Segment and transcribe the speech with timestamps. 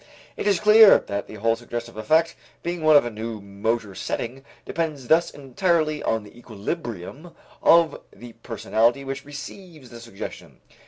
[0.35, 4.43] It is clear that the whole suggestive effect, being one of a new motor setting,
[4.65, 10.59] depends thus entirely on the equilibrium of the personality which receives the suggestion.